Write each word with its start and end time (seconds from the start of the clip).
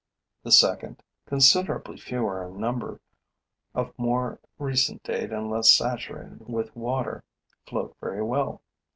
The 0.41 0.51
second, 0.51 1.03
considerably 1.27 1.95
fewer 1.95 2.43
in 2.43 2.59
number, 2.59 3.01
of 3.75 3.93
more 3.99 4.39
recent 4.57 5.03
date 5.03 5.31
and 5.31 5.47
less 5.47 5.71
saturated 5.71 6.47
with 6.49 6.75
water, 6.75 7.23
float 7.67 7.95
very 8.01 8.23
well. 8.23 8.63